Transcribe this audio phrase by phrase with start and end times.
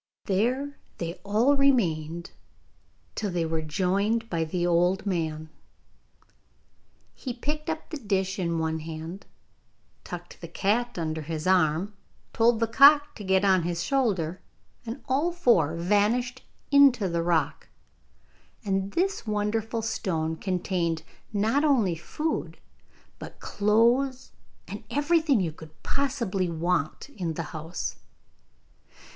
[0.25, 2.31] There they all remained,
[3.13, 5.51] till they were joined by the old man.
[7.13, 9.27] He picked up the dish in one hand,
[10.03, 11.93] tucked the cat under his arm,
[12.33, 14.41] told the cock to get on his shoulder,
[14.87, 16.41] and all four vanished
[16.71, 17.67] into the rock.
[18.65, 22.57] And this wonderful stone contained not only food,
[23.19, 24.31] but clothes
[24.67, 27.97] and everything you could possibly want in the house.